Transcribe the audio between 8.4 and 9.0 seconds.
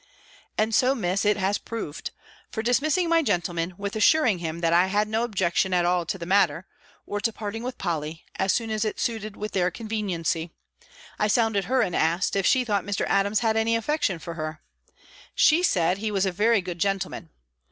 soon as it